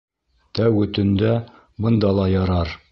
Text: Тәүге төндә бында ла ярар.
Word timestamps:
Тәүге 0.59 0.87
төндә 0.99 1.37
бында 1.87 2.19
ла 2.21 2.29
ярар. 2.37 2.79